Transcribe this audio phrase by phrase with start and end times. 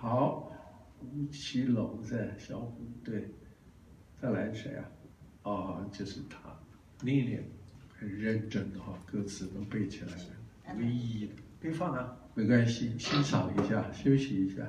[0.00, 0.50] 好，
[1.02, 3.28] 吴奇隆在小虎队，
[4.18, 4.84] 再来谁啊？
[5.42, 6.38] 哦，就是他，
[7.02, 7.44] 那一年
[7.98, 14.66] 很认真的哈，歌词都背起来了，唯一的，可以放啊，没关系，欣赏一下，休息一下。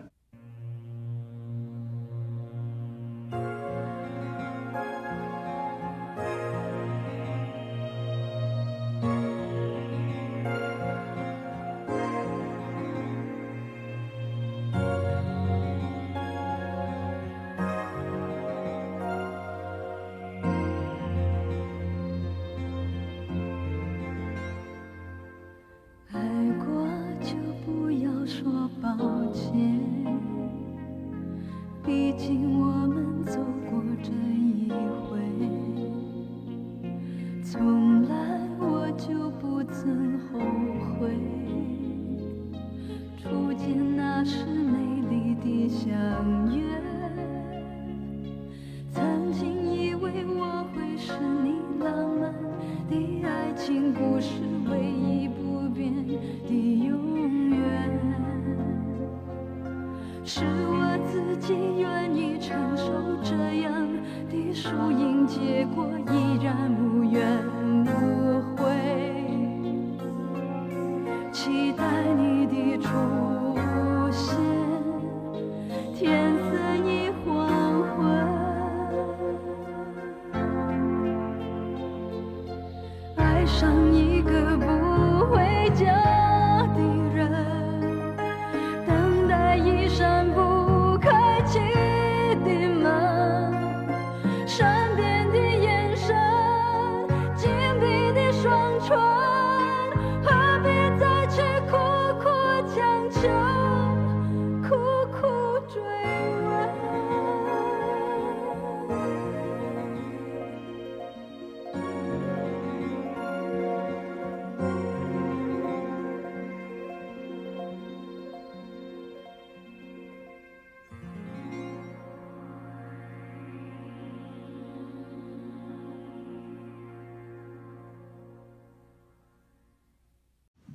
[32.11, 34.69] 毕竟我们走过这一
[35.07, 35.10] 回。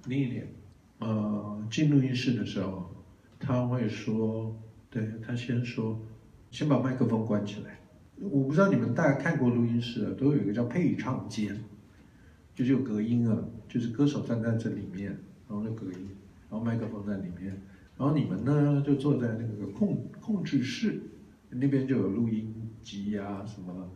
[0.06, 0.46] 另一点，
[0.98, 2.88] 呃，进录音室的时候，
[3.40, 4.56] 他会说，
[4.88, 6.00] 对，他先说，
[6.50, 7.80] 先把麦克风关起来。
[8.18, 11.54] 我不知道你们大家看过录音室啊，都有一个叫配唱间，
[12.54, 15.10] 就是有隔音啊，就是歌手站在这里面，
[15.48, 16.08] 然后就隔音，
[16.48, 17.60] 然后麦克风在里面，
[17.98, 21.00] 然后你们呢就坐在那个控控制室，
[21.50, 23.90] 那边就有录音机呀、什么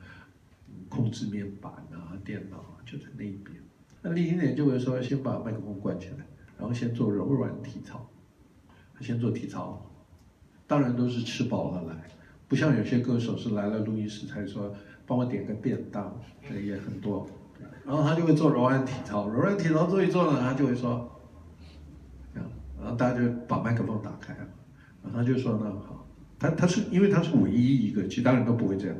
[0.89, 3.57] 控制面板啊，电脑啊，就在那边。
[4.03, 6.27] 那另一点就会说，先把麦克风关起来，
[6.59, 8.09] 然后先做柔软体操，
[9.01, 9.91] 先做体操，
[10.67, 12.09] 当然都是吃饱了来，
[12.49, 14.75] 不像有些歌手是来了录音室才说
[15.07, 16.19] 帮我点个便当，
[16.49, 17.27] 这也很多，
[17.85, 21.21] 然后他就会做柔软体操，柔软体操做一做呢，他就会说，
[22.33, 22.51] 这样，
[22.81, 24.49] 然后大家就把麦克风打开了，
[25.03, 26.07] 然后他就说呢，好，
[26.39, 28.97] 他他是因为他是唯一一个，其他人都不会这样，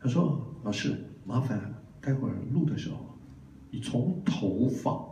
[0.00, 3.11] 他说老师麻烦待会儿录的时候。
[3.74, 5.02] 你从头放，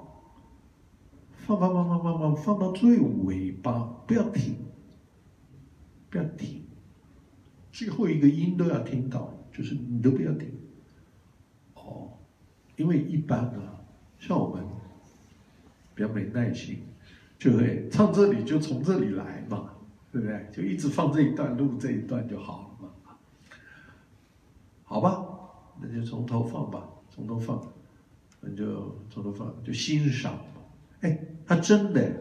[1.46, 4.54] 放放放放放放放到最尾巴，不要停，
[6.10, 6.62] 不要停，
[7.72, 10.52] 最后一个音都要听到，就是你都不要停。
[11.74, 12.12] 哦，
[12.76, 13.62] 因为一般呢，
[14.18, 14.62] 像我们
[15.94, 16.82] 比较没耐心，
[17.38, 19.70] 就会唱这里就从这里来嘛，
[20.12, 20.46] 对不对？
[20.52, 23.16] 就一直放这一段录这一段就好了嘛。
[24.84, 25.26] 好吧，
[25.80, 27.58] 那就从头放吧，从头放。
[28.40, 30.62] 那就从头放，就欣赏嘛。
[31.00, 32.12] 哎，他真的，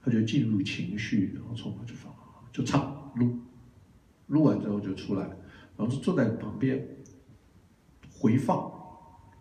[0.00, 2.12] 他就进入情绪，然后从头就放，
[2.52, 3.38] 就唱录，
[4.28, 5.22] 录完之后就出来，
[5.76, 6.86] 然后就坐在旁边
[8.18, 8.70] 回放，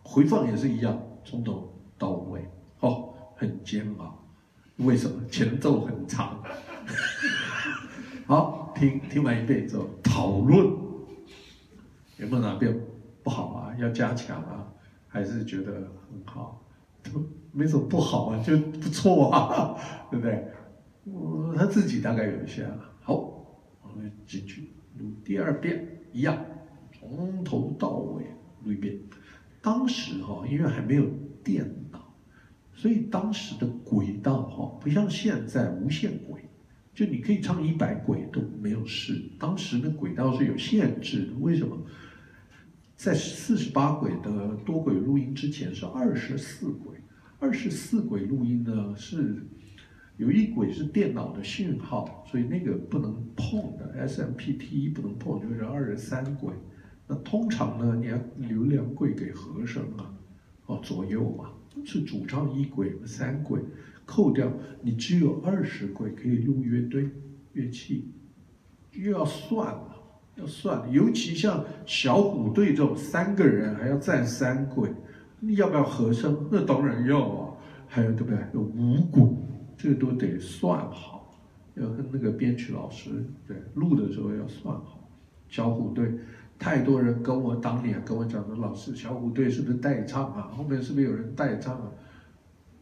[0.03, 2.47] 回放也是一样，从头到尾，
[2.79, 4.19] 哦，很煎熬。
[4.77, 5.23] 为什么？
[5.27, 6.43] 前奏很长。
[8.25, 10.65] 好，听听完一遍之后讨论，
[12.17, 12.75] 有没有哪边
[13.21, 13.75] 不好啊？
[13.77, 14.67] 要加强啊？
[15.13, 16.65] 还是觉得很好，
[17.03, 17.23] 都
[17.53, 19.77] 没什么不好啊，就不错啊，
[20.09, 20.43] 对不对？
[21.03, 23.13] 我他自己大概有一些啊好，
[23.83, 26.35] 我们进去录第二遍，一样，
[26.91, 28.23] 从头到尾
[28.63, 28.97] 录一遍。
[29.61, 31.05] 当时哈，因为还没有
[31.43, 32.11] 电脑，
[32.73, 36.41] 所以当时的轨道哈，不像现在无限轨，
[36.95, 39.21] 就你可以唱一百轨都没有事。
[39.39, 41.77] 当时的轨道是有限制的，为什么？
[43.03, 46.95] 在四十八轨的多轨录音之前是二十四轨，
[47.37, 49.45] 二十四轨录音呢是
[50.15, 56.53] 有一轨是电脑的讯号，所以那个不能碰的，SMPTE 不能碰，就是二十三轨。
[57.05, 60.15] 那通常呢，你要留两轨给和声啊，
[60.67, 61.49] 哦左右嘛，
[61.83, 63.59] 是主唱一轨三轨，
[64.05, 64.49] 扣掉
[64.81, 67.09] 你只有二十轨可以录乐队
[67.51, 68.13] 乐器，
[68.93, 69.92] 又要算了，
[70.35, 74.91] 要算，尤其像小虎队这种三个人还要站三轨，
[75.39, 76.47] 你要不要和声？
[76.51, 77.53] 那当然要啊，
[77.87, 78.37] 还有对不对？
[78.53, 79.23] 有五轨，
[79.77, 81.31] 这个都得算好，
[81.75, 83.09] 要跟那个编曲老师
[83.47, 85.09] 对录的时候要算好，
[85.49, 86.11] 小虎队。
[86.59, 90.49] 太多人跟我当年跟我讲的，老师，小虎队是不是代唱啊？
[90.55, 91.91] 后面是不是有人代唱啊？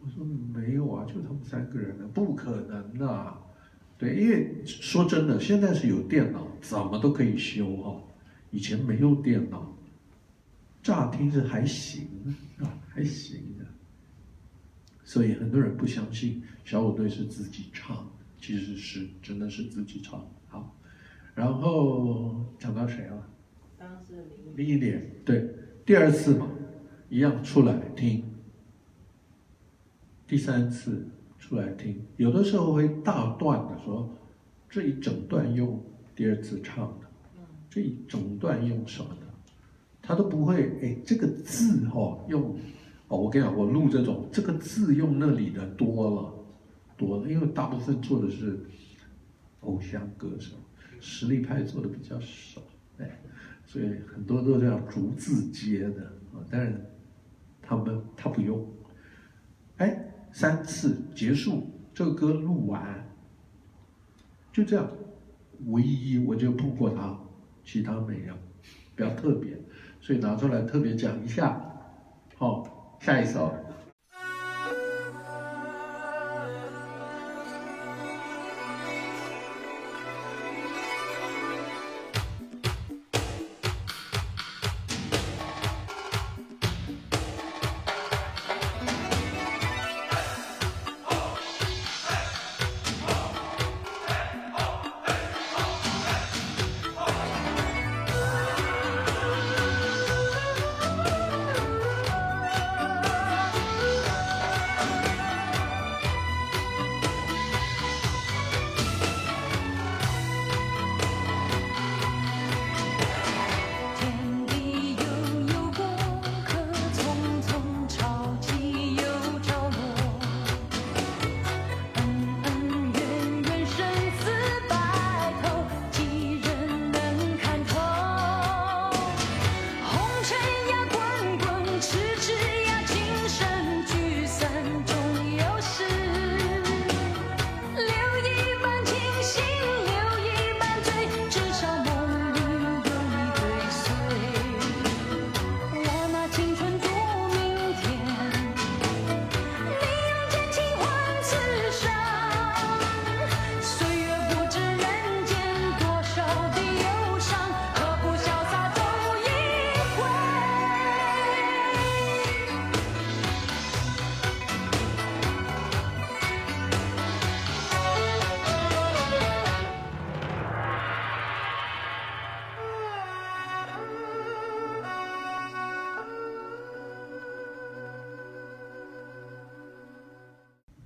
[0.03, 0.23] 我说
[0.53, 3.39] 没有啊，就他们三个人呢，不可能的啊。
[3.97, 8.01] 对，因为说真的，现在是有电脑，怎么都可以修哈。
[8.51, 9.75] 以前没有电脑，
[10.83, 12.07] 乍听是还行
[12.59, 13.65] 啊，还行的。
[15.03, 18.09] 所以很多人不相信小虎队是自己唱，
[18.39, 20.25] 其实是真的是自己唱。
[20.47, 20.75] 好，
[21.33, 23.27] 然后讲到谁了？
[24.55, 25.49] 另一点，对，
[25.85, 26.47] 第二次嘛，
[27.09, 28.23] 一样出来听。
[30.27, 31.07] 第三次
[31.39, 34.09] 出来听，有的时候会大段的说，
[34.69, 35.81] 这一整段用
[36.15, 37.07] 第二次唱的，
[37.69, 39.27] 这一整段用什么的，
[40.01, 40.79] 他都不会。
[40.81, 42.55] 哎，这个字哦，用
[43.07, 46.33] 哦，我跟你讲，我录这种，这个字用那里的多了，
[46.97, 48.59] 多了，因为大部分做的是
[49.61, 50.55] 偶像歌手，
[50.99, 52.61] 实力派做的比较少，
[52.97, 53.19] 哎。
[53.63, 56.03] 所以很多都是要逐字接的
[56.33, 56.85] 啊，但是
[57.61, 58.67] 他们他不用，
[59.77, 63.07] 哎，三次结束，这个歌录完，
[64.51, 64.91] 就这样，
[65.67, 67.15] 唯一我就碰过他，
[67.63, 68.33] 其他没有，
[68.95, 69.57] 比较特别，
[69.99, 71.59] 所以拿出来特别讲一下，
[72.35, 73.53] 好，下一首。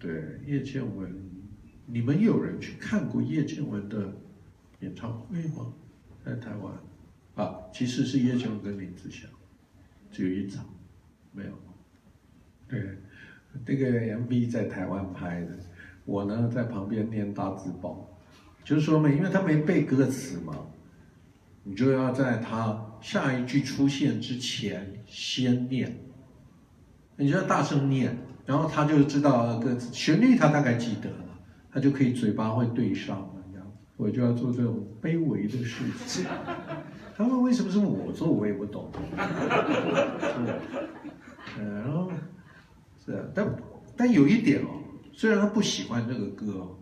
[0.06, 1.12] 对叶倩文，
[1.88, 4.14] 你们有人去看过叶倩文的
[4.82, 5.74] 演唱会吗？
[6.24, 6.74] 在台湾
[7.34, 9.28] 啊，其实是叶倩文跟林子祥，
[10.12, 10.64] 只有一场，
[11.32, 11.52] 没有。
[12.68, 13.00] 对，
[13.66, 15.58] 这个 MV 在台湾拍的，
[16.06, 18.08] 我呢在旁边念大字报，
[18.64, 20.68] 就是说嘛，因为他没背歌词嘛，
[21.64, 25.98] 你就要在他下一句出现之前先念，
[27.18, 28.16] 你就要大声念。
[28.46, 31.26] 然后他就知道歌词旋律，他大概记得了，
[31.72, 33.68] 他就可以嘴巴会对上了，这样。
[33.98, 36.26] 我就要做这种卑微的事情。
[37.18, 38.92] 他们为什么是我做，我也不懂。
[41.58, 42.12] 然后
[43.04, 43.56] 是，但
[43.96, 44.68] 但有一点哦，
[45.14, 46.78] 虽然他不喜欢这个歌，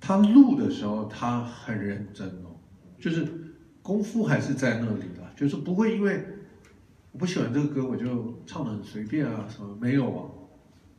[0.00, 2.58] 他录的时候他很认真哦，
[2.98, 3.26] 就是
[3.80, 6.26] 功夫还是在那里的，就是不会因为
[7.12, 10.26] 我不喜欢这个歌，我就唱得很随便啊什么，没有啊。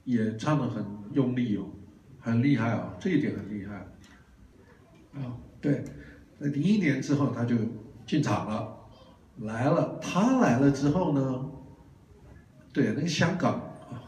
[0.04, 1.66] 也唱得很用力哦，
[2.20, 3.76] 很厉害哦，这一点很厉害。
[5.14, 5.84] 啊，对，
[6.40, 7.56] 在零一年之后他就
[8.06, 8.78] 进场了，
[9.38, 10.00] 来了。
[10.02, 11.52] 他来了之后呢，
[12.74, 13.54] 对，那个香港
[13.90, 14.02] 啊，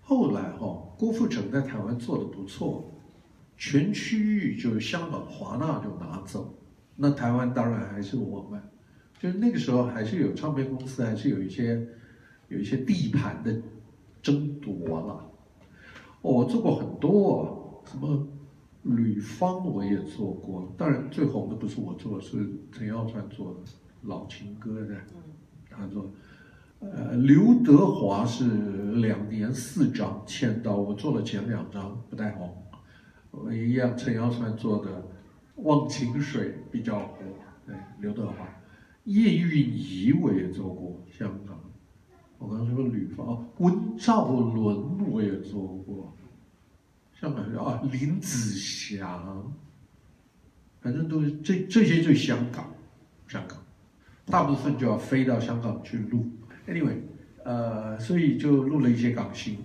[0.00, 2.90] 后来哈、哦，郭富城在台湾做的不错，
[3.56, 6.56] 全区域就是香港华纳就拿走，
[6.96, 8.62] 那台湾当然还是我们，
[9.18, 11.86] 就是那个时候还是有唱片公司，还是有一些
[12.48, 13.60] 有一些地盘的
[14.22, 14.59] 争。
[16.22, 18.26] 哦，我做过很多，什么
[18.82, 23.60] 吕方我也做过，当然最红的不是我做的，是陈耀川做的
[24.02, 24.94] 《老情歌》的，
[25.70, 26.10] 他做。
[26.80, 28.44] 呃，刘德华是
[28.94, 32.56] 两年四张签到，我做了前两张不太红，
[33.30, 35.02] 我一样陈耀川做的
[35.62, 37.16] 《忘情水》比较火，
[37.66, 38.48] 对，刘德华，
[39.04, 41.59] 叶蕴仪我也做过香港，
[42.40, 46.16] 我刚才说吕方，温兆伦我也做过，
[47.20, 49.52] 香港啊林子祥，
[50.80, 52.72] 反正都是这这些就香港，
[53.28, 53.62] 香港，
[54.24, 56.26] 大部分就要飞到香港去录。
[56.66, 56.96] Anyway，
[57.44, 59.58] 呃，所以就录了一些港星。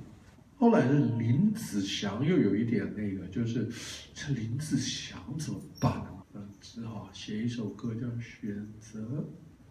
[0.58, 3.70] 后来的林子祥又有一点那个，就是
[4.14, 6.08] 这林子祥怎么办呢？
[6.34, 9.00] 嗯，只好写一首歌叫《选择》，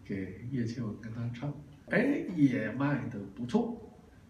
[0.03, 1.53] 给叶倩文跟他唱。
[1.89, 3.81] 哎，也卖得不错。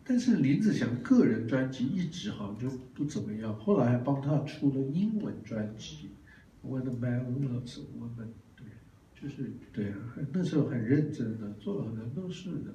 [0.04, 3.58] 但是林子祥个人专辑一直好像就不怎么样。
[3.58, 6.12] 后来还帮他出了英文专辑
[6.70, 8.68] 《When a Man Loves a Woman》，对，
[9.20, 9.98] 就是对啊，
[10.32, 12.74] 那时候很认真的，做了很多事的。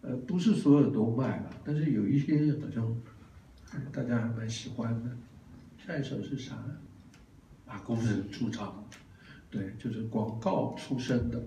[0.00, 2.96] 呃，不是所有都卖了，但是有一些好像
[3.92, 5.10] 大家还蛮喜欢的。
[5.84, 6.56] 下一首是啥？
[7.66, 8.84] 啊，工人出场，
[9.50, 11.42] 对，就是广告出身的。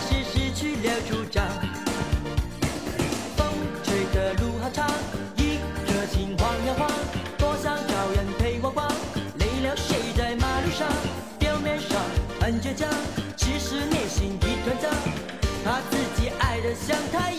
[0.00, 1.46] 是失去了主张。
[3.36, 3.46] 风
[3.82, 4.88] 吹的路好长
[5.36, 6.90] 一颗心晃呀晃
[7.38, 8.88] 多想找人陪我逛。
[9.38, 10.88] 累了睡在马路上
[11.38, 12.00] 表面上
[12.40, 12.88] 很倔强
[13.36, 14.88] 其实内心一团糟。
[15.64, 17.29] 怕自己爱的像他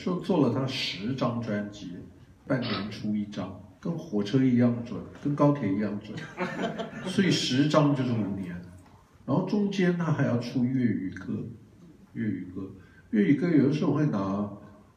[0.00, 1.90] 说做了他十张专辑，
[2.46, 6.18] 半年出一张，跟火车一样准，跟高铁一样准，
[7.04, 8.56] 所以十张就是五年。
[9.26, 11.34] 然后中间他还要出粤语歌，
[12.14, 12.62] 粤语歌，
[13.10, 14.50] 粤语歌有的时候会拿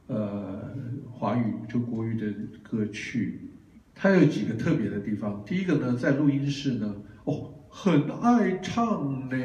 [0.08, 0.74] 呃
[1.12, 3.50] 华语就国语的歌曲。
[3.94, 6.96] 他有几个特别的地方，第一个呢，在录音室呢，
[7.26, 9.38] 哦，很爱唱呢，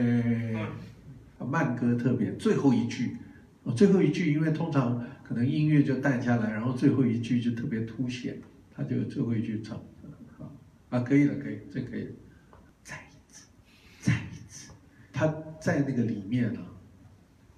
[1.45, 3.17] 慢歌特别，最后一句。
[3.77, 8.41] 最后一句，因为通常可能音乐就淡下来，然后最后一句就特别凸显，
[8.75, 9.79] 他就最后一句唱，
[10.89, 12.09] 啊，可以了，可以，这可以，
[12.83, 13.47] 再一次，
[14.01, 14.71] 再一次，
[15.13, 15.27] 他
[15.61, 16.61] 在那个里面呢，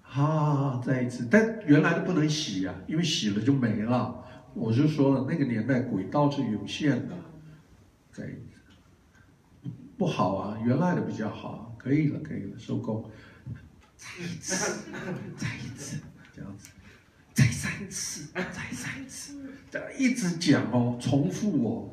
[0.02, 4.16] 啊，再一次，但原来的不能洗呀、因为洗了就没了。
[4.52, 7.14] 我就说了，那个年代轨道是有限的，
[8.10, 13.08] 再一次，不好啊，原来的比较好，可以了，可以了，收工。
[13.96, 14.90] 再一次，
[15.36, 15.98] 再一次，
[16.34, 16.70] 这样子，
[17.40, 19.32] 再三次，再三次，
[19.70, 21.88] 这一直讲哦，重复哦，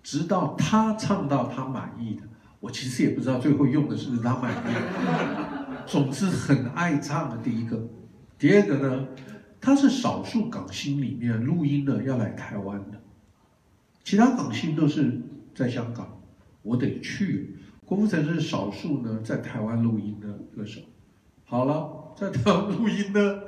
[0.00, 2.22] 直到他唱到他满意的，
[2.60, 4.76] 我其实也不知道最后用的是不是他满意。
[5.88, 7.84] 总之很爱唱的第一个，
[8.38, 9.08] 第二个呢，
[9.60, 13.00] 他是少数港星里面录音的要来台湾的，
[14.04, 15.20] 其他港星都是
[15.52, 16.22] 在香港，
[16.62, 17.56] 我得去。
[17.84, 20.80] 郭富城是少数呢在台湾录音的歌手。
[21.44, 23.40] 好了，在台湾录音呢，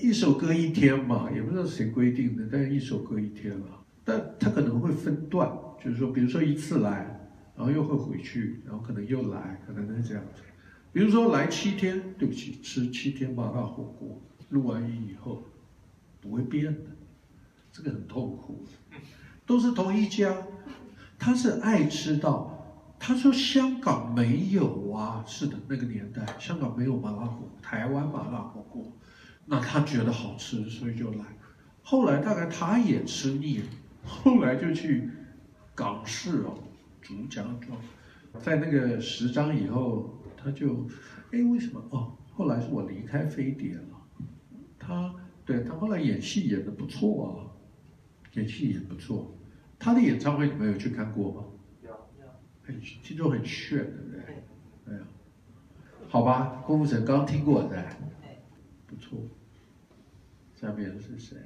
[0.00, 3.66] 一首歌一天嘛，也不知道谁规定的，但是一首歌一天了。
[4.04, 5.50] 但他可能会分段，
[5.82, 10.42] 就是说，比如说一次来，然后又会回去，然后可能又来，可能是这样子。
[10.92, 15.42] 比如说来七天，对不起，吃七天麻辣火锅，录完音以后
[16.20, 16.90] 不会变的，
[17.72, 18.64] 这个很痛苦。
[19.44, 20.34] 都是同一家，
[21.18, 22.54] 他是爱吃到。
[23.00, 28.92] 他说香港没有啊，是的，那个年代香港没有麻辣火锅，台湾麻辣火锅，
[29.50, 31.24] 那他觉得好吃，所以就来。
[31.82, 33.64] 后来大概他也吃腻了。
[34.04, 35.10] 后来就去
[35.74, 36.58] 港式哦，
[37.00, 37.78] 竹荚庄，
[38.40, 40.86] 在那个十张以后，他就，
[41.32, 42.12] 哎，为什么哦？
[42.32, 43.82] 后来是我离开飞碟了，
[44.78, 45.14] 他
[45.44, 47.32] 对他后来演戏演得不错啊，
[48.34, 49.34] 演戏演不错。
[49.78, 51.44] 他的演唱会你们有去看过吗？
[51.82, 52.26] 有有，
[52.62, 54.20] 很听说很炫，对不对？
[54.86, 55.00] 哎呀，
[56.08, 57.84] 好吧，郭富城刚听过的，
[58.86, 59.18] 不错。
[60.60, 61.38] 下面是谁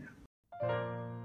[0.62, 1.21] 啊？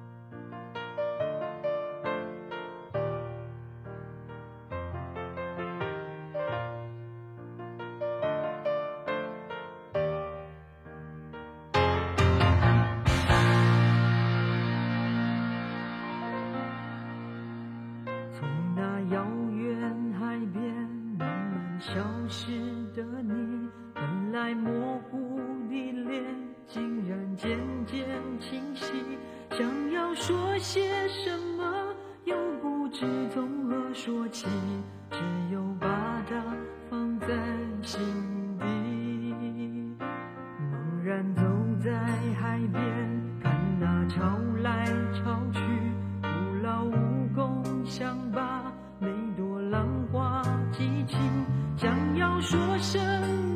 [52.42, 53.47] 说声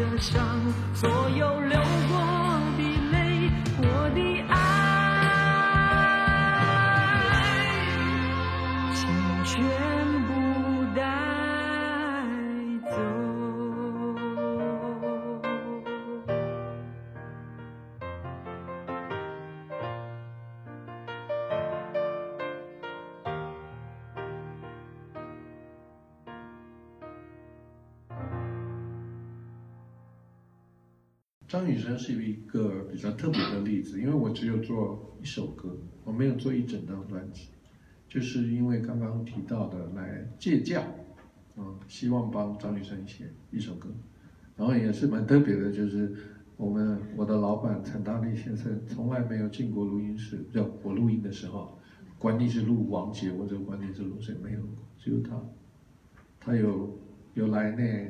[0.00, 0.60] 的伤
[0.94, 2.39] 所有流过
[31.50, 37.48] 张雨生是一个比较特别的例子，因为我只有做一首歌，我没有做一整张专辑，
[38.08, 40.80] 就是因为刚刚提到的来借教，
[41.56, 43.88] 嗯，希望帮张雨生写一首歌，
[44.56, 46.14] 然后也是蛮特别的，就是
[46.56, 51.76] 我们我的老板陈大力先生从来没有进过录音室，就我录音的时候，
[52.16, 54.60] 管你是录王杰或者管你是录谁，没有，
[54.96, 55.42] 只有他，
[56.38, 56.96] 他有
[57.34, 58.08] 有来那，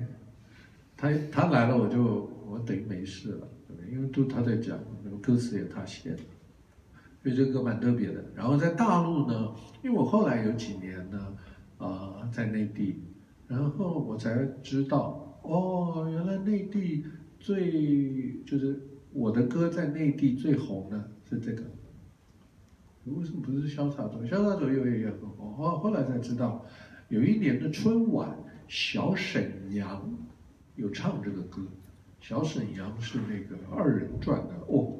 [0.94, 2.28] 他他来了我就。
[2.50, 3.90] 我等于没事了，对不对？
[3.92, 6.18] 因为都他在讲，那个歌词也他写的，
[7.22, 8.24] 所以这个蛮特别的。
[8.34, 11.36] 然后在大陆呢，因为我后来有几年呢，
[11.78, 13.02] 啊、在内地，
[13.46, 17.04] 然后我才知道，哦，原来内地
[17.38, 18.80] 最就是
[19.12, 21.62] 我的歌在内地最红的是这个。
[23.04, 24.22] 为什么不是潇洒走？
[24.24, 25.54] 潇洒走又也很红。
[25.54, 26.64] 后后来才知道，
[27.08, 28.36] 有一年的春晚，
[28.68, 30.14] 小沈阳
[30.76, 31.62] 有唱这个歌。
[32.20, 34.94] 小沈阳是那个二人转的哦，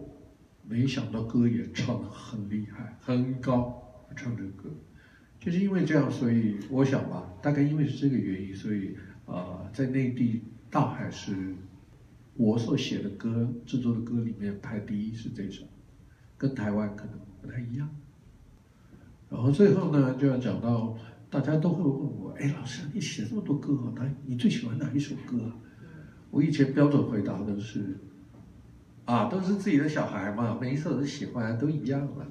[0.67, 3.83] 没想到歌也唱得很厉害，很高，
[4.17, 4.71] 唱这个歌，
[5.39, 11.55] 就是因为这样，所以我想吧，大概因为是这个原因，所以啊、呃，在内地大海是
[12.35, 15.65] 我所写的歌、制作的歌里面排第一是这首，
[16.39, 17.89] 跟台湾可能不太一样。
[19.29, 20.97] 然后最后呢，就要讲到
[21.29, 25.53] 大家都会问我，哎，老师，你写这么多歌，那你最喜欢哪一首歌？
[26.31, 27.99] 我以前标准回答的是，
[29.05, 32.27] 啊，都是自己的小孩嘛，每一首都喜欢，都一样了。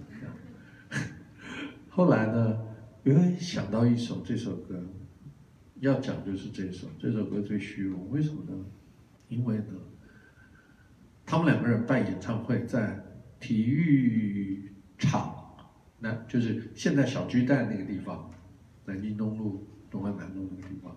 [1.90, 2.58] 后来呢，
[3.04, 4.82] 因为想到一首这首歌，
[5.82, 8.66] 要讲就是这首，这首歌最虚荣，为什么呢？
[9.28, 9.74] 因为呢，
[11.26, 13.04] 他们两个人办演唱会在
[13.42, 15.36] 体育场，
[16.00, 18.32] 那就是现在小巨蛋那个地方，
[18.86, 20.96] 南京东路、东环南路那个地方。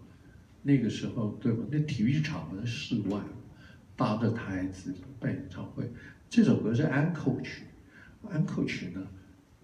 [0.62, 1.64] 那个时候，对吧？
[1.70, 3.20] 那体育场的室外，
[3.96, 5.90] 搭着台子办演唱会。
[6.28, 7.64] 这首歌是安可曲，
[8.30, 9.06] 安可曲呢，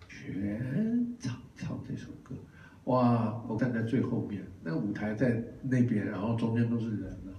[0.08, 2.34] 全场唱这首歌。
[2.84, 3.44] 哇！
[3.48, 7.32] 我站在最后面，那舞台在那边，然后中间都是人呢，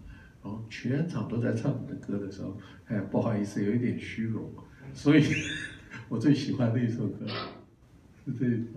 [0.43, 4.50] 然后全场都在唱你的歌的时候，哎，不好意思，有一点虚荣。
[4.93, 5.24] 所以，
[6.08, 7.26] 我最喜欢的一首歌
[8.26, 8.69] 是这一首。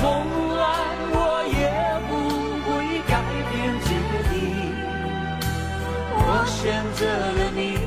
[0.00, 0.06] 从
[0.54, 0.62] 来
[1.10, 1.66] 我也
[2.06, 2.10] 不
[2.62, 3.12] 会改
[3.50, 3.88] 变决
[4.30, 4.32] 定
[6.14, 6.56] 我选
[6.94, 7.77] 择了你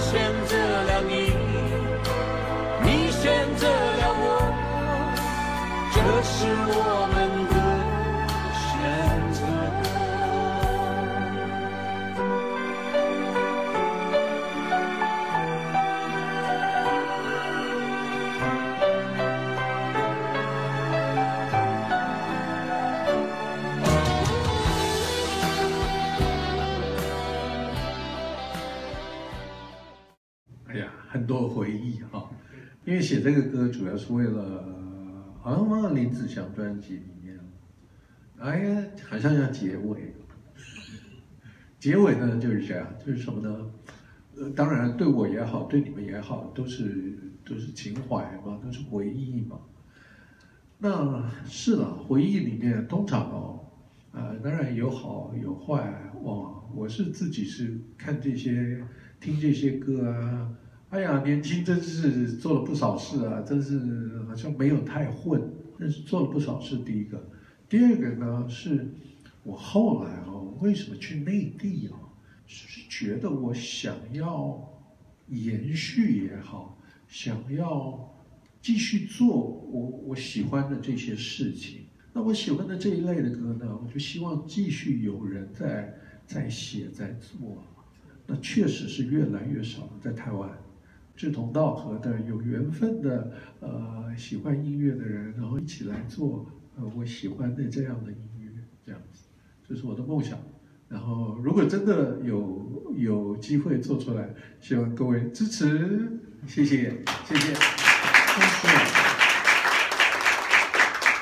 [0.00, 1.32] 选择了你
[2.84, 3.73] 你选择
[32.84, 37.38] 因为写这个歌主要是为了，好像放到林子祥专辑里面，
[38.38, 40.14] 哎呀，好像要结尾。
[41.78, 43.70] 结尾呢就是这样，就是什么呢？
[44.36, 49.58] 呃，当然对我也好，对你们也好，都是都是情怀嘛，都是回忆嘛。
[50.76, 53.60] 那是了，回忆里面通常哦，
[54.12, 56.12] 啊、呃，当然有好有坏。
[56.22, 58.82] 哇，我是自己是看这些，
[59.20, 60.50] 听这些歌啊。
[60.94, 63.42] 哎呀，年轻真是做了不少事啊！
[63.42, 65.42] 真是好像没有太混，
[65.76, 66.76] 但是做了不少事。
[66.84, 67.20] 第一个，
[67.68, 68.86] 第二个呢，是
[69.42, 70.30] 我后来啊，
[70.60, 71.98] 为什么去内地啊？
[72.46, 74.72] 是觉得我想要
[75.26, 76.78] 延续也好，
[77.08, 78.14] 想要
[78.60, 81.80] 继续做我我喜欢的这些事情。
[82.12, 85.92] 那我喜欢的这一类的歌呢，我就希望继续有人在
[86.24, 87.60] 在写在做。
[88.28, 90.48] 那确实是越来越少了，在台湾。
[91.16, 96.44] 志同道合的、有缘分的，呃，喜欢音乐的人，然后一起来做，
[96.76, 98.50] 呃，我喜欢的这样的音乐，
[98.84, 99.24] 这样子，
[99.68, 100.38] 这是我的梦想。
[100.88, 104.28] 然后，如果真的有有机会做出来，
[104.60, 108.68] 希望各位支持，谢谢，谢谢，谢谢。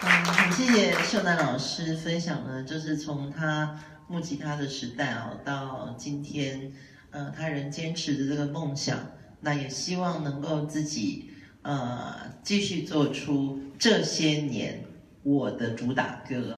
[0.03, 3.79] 嗯，很谢谢秀楠老师分享的，就是从他
[4.09, 6.73] 木吉他的时代啊，到今天，
[7.11, 8.99] 呃，他仍坚持着这个梦想。
[9.43, 11.31] 那也希望能够自己，
[11.63, 14.85] 呃，继续做出这些年
[15.25, 16.57] 我的主打歌。